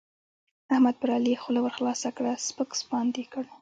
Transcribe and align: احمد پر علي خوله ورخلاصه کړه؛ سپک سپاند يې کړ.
احمد 0.73 0.95
پر 1.01 1.09
علي 1.17 1.33
خوله 1.41 1.59
ورخلاصه 1.63 2.09
کړه؛ 2.17 2.31
سپک 2.47 2.69
سپاند 2.81 3.13
يې 3.21 3.25
کړ. 3.33 3.43